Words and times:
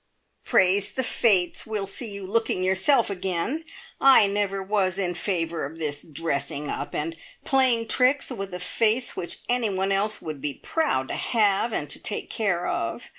"Praise 0.45 0.93
the 0.93 1.03
fates, 1.03 1.67
we'll 1.67 1.85
see 1.85 2.09
you 2.11 2.25
looking 2.25 2.63
yourself 2.63 3.11
again! 3.11 3.65
I 3.99 4.25
never 4.25 4.63
was 4.63 4.97
in 4.97 5.13
favour 5.13 5.63
of 5.63 5.77
this 5.77 6.01
dressing 6.01 6.69
up, 6.69 6.95
and 6.95 7.15
playing 7.45 7.87
tricks 7.87 8.31
with 8.31 8.51
a 8.51 8.59
face 8.59 9.15
which 9.15 9.41
anyone 9.47 9.91
else 9.91 10.19
would 10.19 10.41
be 10.41 10.55
proud 10.55 11.09
to 11.09 11.13
have, 11.13 11.71
and 11.71 11.87
to 11.91 12.01
take 12.01 12.31
care 12.31 12.65
of. 12.65 13.09